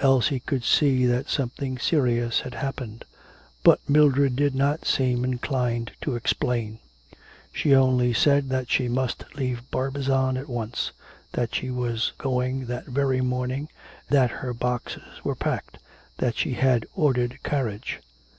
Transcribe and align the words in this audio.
Elsie 0.00 0.40
could 0.40 0.62
see 0.62 1.06
that 1.06 1.30
something 1.30 1.78
serious 1.78 2.40
had 2.40 2.52
happened. 2.52 3.02
But 3.62 3.80
Mildred 3.88 4.36
did 4.36 4.54
not 4.54 4.84
seem 4.84 5.24
inclined 5.24 5.92
to 6.02 6.16
explain, 6.16 6.80
she 7.50 7.74
only 7.74 8.12
said 8.12 8.50
that 8.50 8.70
she 8.70 8.88
must 8.88 9.24
leave 9.36 9.62
Barbizon 9.70 10.36
at 10.36 10.50
once. 10.50 10.92
That 11.32 11.54
she 11.54 11.70
was 11.70 12.12
going 12.18 12.66
that 12.66 12.84
very 12.84 13.22
morning, 13.22 13.70
that 14.10 14.30
her 14.30 14.52
boxes 14.52 15.24
were 15.24 15.34
packed, 15.34 15.78
that 16.18 16.36
she 16.36 16.52
had 16.52 16.84
ordered 16.94 17.32
a 17.42 17.48
carriage. 17.48 18.00